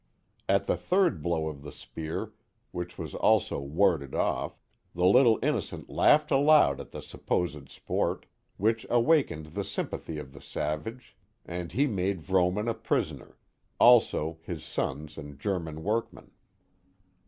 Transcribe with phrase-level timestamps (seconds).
[0.49, 2.31] At the third blow of the spear,
[2.71, 4.57] which was also warded off,
[4.95, 8.25] the little innocent laughed aloud at the supposed sport,
[8.57, 12.69] which awakened the sympathy of the savage, and he i8o The Mohawk Valley made Vroomaii
[12.69, 13.37] a prisoner,
[13.79, 16.31] also his sons and German workmen.